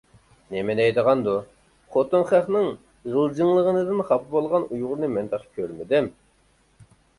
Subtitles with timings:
[0.51, 1.35] -نېمە دەيدىغاندۇ،
[1.97, 2.65] خوتۇن خەقنىڭ
[3.17, 6.11] غىلجىڭلىغىنىدىن خاپا بولغان ئۇيغۇرنى مەن تېخى كۆرمىدىم!